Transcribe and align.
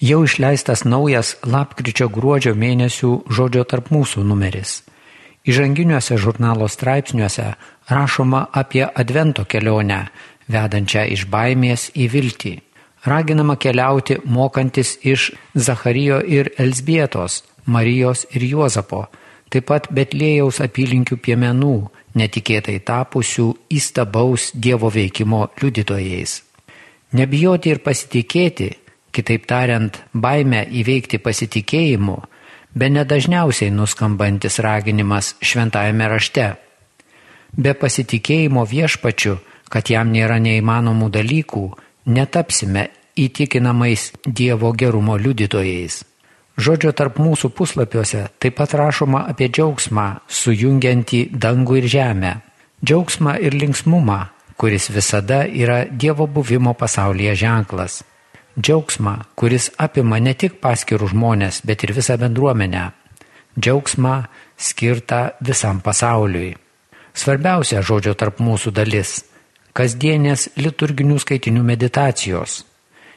Jau 0.00 0.24
išleistas 0.24 0.82
naujas 0.84 1.38
lapkričio 1.48 2.10
gruodžio 2.12 2.52
mėnesių 2.52 3.10
žodžio 3.32 3.62
tarp 3.64 3.88
mūsų 3.88 4.26
numeris. 4.28 4.82
Įžanginiuose 5.48 6.18
žurnalo 6.20 6.68
straipsniuose 6.68 7.54
rašoma 7.88 8.42
apie 8.52 8.84
Advento 8.84 9.46
kelionę, 9.48 10.10
vedančią 10.52 11.06
iš 11.16 11.24
baimės 11.32 11.88
į 11.96 12.10
viltį. 12.12 12.54
Raginama 13.08 13.56
keliauti 13.56 14.18
mokantis 14.24 14.98
iš 15.00 15.30
Zacharijo 15.54 16.20
ir 16.20 16.52
Elsbietos, 16.58 17.42
Marijos 17.64 18.26
ir 18.36 18.44
Juozapo, 18.52 19.06
taip 19.48 19.70
pat 19.72 19.88
Betlėjaus 19.88 20.60
apylinkių 20.60 21.16
piemenų, 21.16 21.76
netikėtai 22.20 22.82
tapusių 22.84 23.54
įstabaus 23.72 24.50
Dievo 24.52 24.92
veikimo 24.92 25.46
liudytojais. 25.62 26.42
Nebijoti 27.16 27.72
ir 27.72 27.80
pasitikėti, 27.80 28.74
kitaip 29.16 29.46
tariant, 29.48 29.96
baimę 30.12 30.66
įveikti 30.80 31.20
pasitikėjimu, 31.24 32.16
be 32.76 32.88
nedažniausiai 32.92 33.72
nuskambantis 33.72 34.60
raginimas 34.60 35.34
šventajame 35.40 36.08
rašte. 36.12 36.48
Be 37.56 37.72
pasitikėjimo 37.72 38.66
viešpačiu, 38.68 39.38
kad 39.72 39.88
jam 39.90 40.12
nėra 40.12 40.36
neįmanomų 40.42 41.08
dalykų, 41.14 41.64
netapsime 42.12 42.90
įtikinamais 43.16 44.12
Dievo 44.26 44.72
gerumo 44.76 45.16
liudytojais. 45.16 46.02
Žodžio 46.56 46.92
tarp 46.96 47.18
mūsų 47.20 47.50
puslapiuose 47.56 48.22
taip 48.40 48.56
pat 48.56 48.72
rašoma 48.76 49.26
apie 49.30 49.48
džiaugsmą, 49.52 50.06
sujungiantį 50.28 51.22
dangų 51.32 51.82
ir 51.82 51.88
žemę. 51.92 52.32
Džiaugsmą 52.84 53.36
ir 53.44 53.56
linksmumą, 53.56 54.20
kuris 54.56 54.88
visada 54.92 55.44
yra 55.44 55.84
Dievo 55.90 56.26
buvimo 56.26 56.72
pasaulyje 56.76 57.34
ženklas. 57.44 58.02
Džiaugsmą, 58.60 59.16
kuris 59.36 59.70
apima 59.78 60.18
ne 60.18 60.34
tik 60.34 60.60
paskirų 60.60 61.10
žmonės, 61.12 61.62
bet 61.64 61.84
ir 61.84 61.92
visą 61.96 62.16
bendruomenę. 62.20 62.90
Džiaugsmą 63.60 64.14
skirtą 64.56 65.20
visam 65.40 65.80
pasauliui. 65.80 66.54
Svarbiausia 67.16 67.82
žodžio 67.82 68.14
tarp 68.14 68.40
mūsų 68.40 68.72
dalis- 68.72 69.24
kasdienės 69.76 70.48
liturginių 70.56 71.18
skaitinių 71.20 71.62
meditacijos 71.62 72.64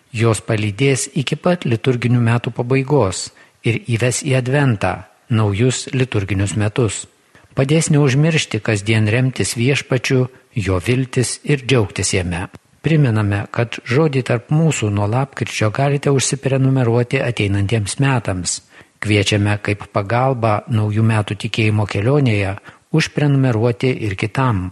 Jos 0.09 0.41
palydės 0.41 1.05
iki 1.13 1.37
pat 1.37 1.67
liturginių 1.69 2.19
metų 2.25 2.53
pabaigos 2.57 3.27
ir 3.61 3.77
įves 3.85 4.23
į 4.25 4.33
adventą 4.39 5.05
naujus 5.29 5.85
liturginius 5.93 6.55
metus. 6.57 7.05
Padės 7.53 7.91
neužmiršti 7.93 8.61
kasdien 8.65 9.05
remtis 9.05 9.53
viešpačiu, 9.53 10.25
jo 10.55 10.79
viltis 10.81 11.37
ir 11.43 11.61
džiaugtis 11.61 12.13
jame. 12.15 12.47
Priminame, 12.79 13.43
kad 13.51 13.75
žodį 13.83 14.23
tarp 14.23 14.51
mūsų 14.55 14.89
nuo 14.95 15.07
lapkričio 15.11 15.67
galite 15.75 16.13
užsiprenumeruoti 16.15 17.19
ateinantiems 17.19 17.97
metams. 17.99 18.61
Kviečiame 19.03 19.57
kaip 19.63 19.85
pagalba 19.95 20.61
naujų 20.71 21.03
metų 21.03 21.35
tikėjimo 21.43 21.85
kelionėje 21.87 22.55
užprenumeruoti 22.95 23.91
ir 24.07 24.15
kitam. 24.19 24.69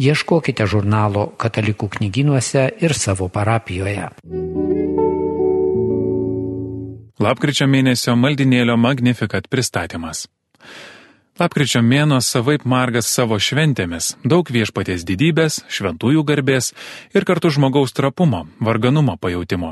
Ieškokite 0.00 0.64
žurnalo 0.70 1.26
katalikų 1.40 1.90
knyginuose 1.96 2.68
ir 2.80 2.94
savo 2.96 3.28
parapijoje. 3.28 4.08
Lapkričio 7.20 7.66
mėnesio 7.68 8.14
maldinėlio 8.16 8.78
Magnificat 8.80 9.48
pristatymas. 9.52 10.24
Lapkričio 11.40 11.80
mėno 11.80 12.18
savaip 12.20 12.66
margas 12.68 13.06
savo 13.08 13.38
šventėmis, 13.40 14.10
daug 14.28 14.50
viešpaties 14.52 15.06
didybės, 15.08 15.62
šventųjų 15.72 16.20
garbės 16.28 16.74
ir 17.16 17.24
kartu 17.24 17.48
žmogaus 17.54 17.96
trapumo, 17.96 18.42
varganumo 18.60 19.14
pajūtimo. 19.16 19.70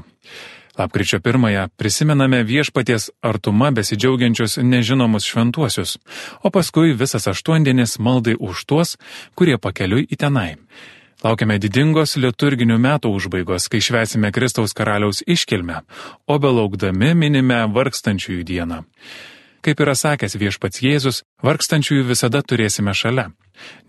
Lapkričio 0.80 1.20
pirmąją 1.20 1.66
prisimename 1.76 2.40
viešpaties 2.48 3.10
artuma 3.20 3.68
besidžiaugiančius 3.76 4.56
nežinomus 4.64 5.28
šventuosius, 5.28 5.98
o 6.40 6.48
paskui 6.48 6.96
visas 6.96 7.28
aštuondienis 7.28 7.98
maldai 8.00 8.38
už 8.40 8.64
tuos, 8.64 8.96
kurie 9.36 9.60
pakeliui 9.60 10.08
į 10.08 10.22
tenai. 10.24 10.50
Laukiame 11.20 11.60
didingos 11.60 12.16
liturginių 12.16 12.78
metų 12.80 13.12
užbaigos, 13.12 13.68
kai 13.68 13.84
švesime 13.84 14.32
Kristaus 14.32 14.72
karaliaus 14.72 15.20
iškilmę, 15.26 15.82
o 16.24 16.38
belaukdami 16.40 17.12
minime 17.12 17.66
vargstančiųjų 17.76 18.46
dieną. 18.56 18.86
Kaip 19.68 19.82
yra 19.84 19.92
sakęs 19.92 20.32
viešpats 20.40 20.80
Jėzus, 20.80 21.16
vargstančiųjų 21.44 22.06
visada 22.08 22.40
turėsime 22.40 22.94
šalia. 22.96 23.26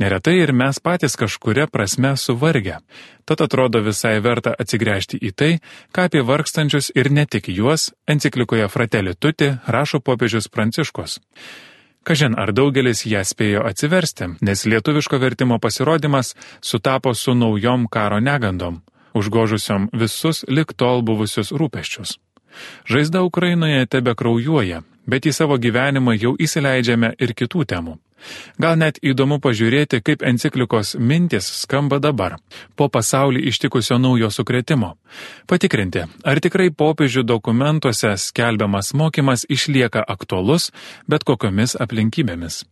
Neretai 0.04 0.34
ir 0.42 0.52
mes 0.52 0.76
patys 0.84 1.16
kažkuria 1.16 1.70
prasme 1.72 2.12
suvargę. 2.20 2.82
Tad 3.24 3.46
atrodo 3.46 3.80
visai 3.86 4.18
verta 4.20 4.52
atsigręžti 4.60 5.22
į 5.24 5.32
tai, 5.32 5.50
ką 5.96 6.10
apie 6.10 6.26
vargstančius 6.28 6.92
ir 7.00 7.14
ne 7.16 7.24
tik 7.24 7.48
juos 7.48 7.94
enciklikoje 8.12 8.68
Fratelli 8.68 9.16
Tuti 9.16 9.54
rašo 9.72 10.04
popiežius 10.04 10.52
Pranciškus. 10.52 11.22
Kažin 12.04 12.36
ar 12.36 12.52
daugelis 12.52 13.06
ją 13.08 13.24
spėjo 13.24 13.64
atsiversti, 13.72 14.34
nes 14.44 14.68
lietuviško 14.68 15.16
vertimo 15.24 15.64
pasirodymas 15.64 16.36
sutapo 16.60 17.16
su 17.16 17.40
naujom 17.40 17.88
karo 17.88 18.20
negandom, 18.20 18.82
užgožusiom 19.16 19.94
visus 19.94 20.44
lik 20.52 20.76
tol 20.76 21.08
buvusius 21.08 21.56
rūpeščius. 21.56 22.20
Žaizda 22.84 23.24
Ukrainoje 23.24 23.86
tebe 23.86 24.12
kraujuoja, 24.16 24.84
bet 25.10 25.26
į 25.26 25.34
savo 25.36 25.58
gyvenimą 25.58 26.16
jau 26.20 26.36
įsileidžiame 26.40 27.16
ir 27.20 27.34
kitų 27.34 27.66
temų. 27.74 27.98
Gal 28.60 28.76
net 28.80 29.00
įdomu 29.04 29.40
pažiūrėti, 29.44 30.02
kaip 30.04 30.24
enciklikos 30.28 30.96
mintis 31.00 31.48
skamba 31.62 32.00
dabar, 32.04 32.38
po 32.76 32.90
pasaulį 32.92 33.46
ištikusio 33.52 33.98
naujo 33.98 34.30
sukretimo. 34.32 34.96
Patikrinti, 35.48 36.04
ar 36.24 36.42
tikrai 36.44 36.70
popiežių 36.72 37.24
dokumentuose 37.24 38.16
skelbiamas 38.20 38.92
mokymas 38.94 39.46
išlieka 39.50 40.04
aktuolus, 40.08 40.72
bet 41.08 41.24
kokiomis 41.24 41.78
aplinkybėmis. 41.80 42.66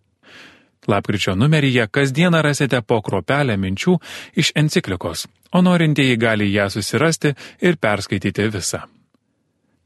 Lapkričio 0.88 1.36
numeryje 1.36 1.88
kasdieną 1.92 2.42
rasite 2.42 2.80
po 2.81 3.02
kropelę 3.04 3.58
minčių 3.59 3.98
iš 4.40 4.54
enciklikos, 4.56 5.28
o 5.52 5.62
norintieji 5.62 6.16
gali 6.16 6.48
ją 6.54 6.69
susirasti 6.72 7.34
ir 7.59 7.75
perskaityti 7.75 8.48
visą. 8.54 8.86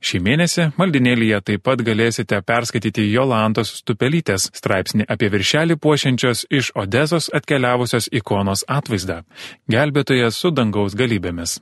Šį 0.01 0.19
mėnesį 0.25 0.63
maldinėlyje 0.81 1.39
taip 1.45 1.63
pat 1.67 1.81
galėsite 1.85 2.39
perskaityti 2.41 3.03
Jolantos 3.11 3.69
Stupelytės 3.83 4.47
straipsnį 4.57 5.05
apie 5.13 5.29
viršelį 5.29 5.77
puošiančios 5.77 6.47
iš 6.49 6.71
Odezos 6.83 7.29
atkeliavusios 7.37 8.09
ikonos 8.09 8.65
atvaizdą- 8.67 9.21
gelbėtoje 9.73 10.31
su 10.31 10.51
dangaus 10.51 10.97
galybėmis. 10.97 11.59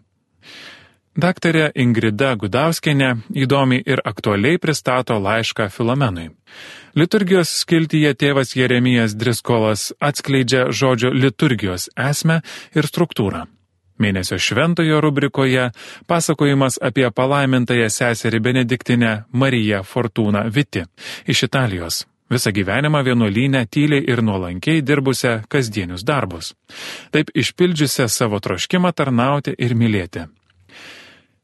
Daktarė 1.20 1.72
Ingrida 1.76 2.36
Gudauskenė 2.40 3.10
įdomiai 3.44 3.84
ir 3.86 4.00
aktualiai 4.06 4.58
pristato 4.58 5.20
laišką 5.20 5.68
Filomenui. 5.74 6.30
Liturgijos 6.96 7.50
skiltyje 7.64 8.14
tėvas 8.14 8.56
Jeremijas 8.56 9.18
Driskolas 9.20 9.92
atskleidžia 10.00 10.70
žodžio 10.72 11.12
liturgijos 11.12 11.90
esmę 11.98 12.42
ir 12.76 12.88
struktūrą. 12.88 13.48
Mėnesio 14.00 14.38
šventojo 14.40 15.02
rubrikoje 15.04 15.70
pasakojimas 16.08 16.80
apie 16.82 17.10
palaimintąją 17.12 17.90
seserį 17.92 18.40
Benediktinę 18.40 19.12
Mariją 19.32 19.84
Fortūną 19.84 20.46
Viti 20.56 20.86
iš 21.28 21.44
Italijos. 21.50 22.06
Visą 22.30 22.52
gyvenimą 22.54 23.04
vienuolynę 23.04 23.66
tyliai 23.74 24.06
ir 24.12 24.22
nuolankiai 24.24 24.84
dirbusią 24.86 25.40
kasdienius 25.50 26.04
darbus. 26.06 26.54
Taip 27.12 27.32
išpildžiusią 27.34 28.06
savo 28.08 28.40
troškimą 28.40 28.92
tarnauti 28.94 29.56
ir 29.58 29.74
mylėti. 29.74 30.28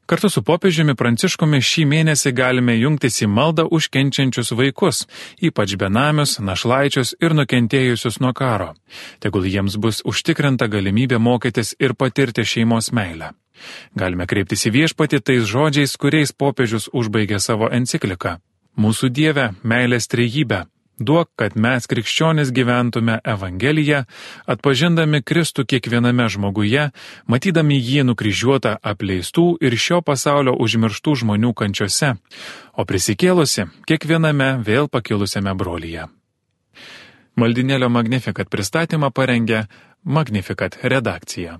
Kartu 0.06 0.30
su 0.30 0.44
popiežiumi 0.46 0.94
Pranciškumi 0.94 1.58
šį 1.66 1.84
mėnesį 1.90 2.32
galime 2.38 2.76
jungtis 2.78 3.24
į 3.26 3.28
maldą 3.32 3.64
už 3.74 3.88
kenčiančius 3.90 4.52
vaikus, 4.54 5.00
ypač 5.42 5.74
benamius, 5.82 6.36
našlaičius 6.38 7.16
ir 7.26 7.34
nukentėjusius 7.34 8.20
nuo 8.22 8.30
karo. 8.38 8.76
Tegul 9.20 9.48
jiems 9.50 9.80
bus 9.82 10.04
užtikrinta 10.06 10.70
galimybė 10.70 11.18
mokytis 11.18 11.74
ir 11.80 11.98
patirti 11.98 12.46
šeimos 12.46 12.92
meilę. 12.94 13.32
Galime 13.98 14.30
kreiptis 14.30 14.68
į 14.70 14.76
viešpatį 14.78 15.24
tais 15.26 15.50
žodžiais, 15.50 15.98
kuriais 15.98 16.36
popiežius 16.38 16.86
užbaigė 16.94 17.42
savo 17.42 17.72
encikliką. 17.74 18.38
Mūsų 18.78 19.10
Dieve, 19.10 19.54
meilės 19.64 20.06
trejybę, 20.12 20.66
Duok, 21.00 21.34
kad 21.36 21.58
mes 21.60 21.88
krikščionis 21.92 22.54
gyventume 22.56 23.18
Evangeliją, 23.28 24.06
atpažindami 24.48 25.20
Kristų 25.28 25.66
kiekviename 25.68 26.30
žmoguje, 26.32 26.86
matydami 27.28 27.76
jį 27.76 28.06
nukryžiuotą 28.08 28.78
apleistų 28.80 29.46
ir 29.60 29.76
šio 29.76 30.00
pasaulio 30.08 30.56
užmirštų 30.56 31.18
žmonių 31.24 31.52
kančiose, 31.52 32.16
o 32.80 32.88
prisikėlusi 32.88 33.68
kiekviename 33.92 34.56
vėl 34.64 34.88
pakilusiame 34.88 35.52
brolyje. 35.60 36.08
Maldinėlio 37.36 37.92
Magnificat 37.92 38.48
pristatymą 38.48 39.12
parengė 39.12 39.66
Magnificat 40.08 40.80
redakcija. 40.84 41.60